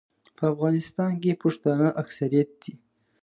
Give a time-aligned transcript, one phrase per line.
[0.37, 2.73] په افغانستان کې پښتانه اکثریت دي.